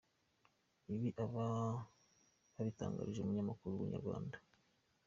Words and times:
Ibi 0.93 1.09
aba 1.23 1.43
babitangarije 2.55 3.19
umunyamakuru 3.21 3.79
wa 3.79 3.85
Inyarwanda. 3.87 4.37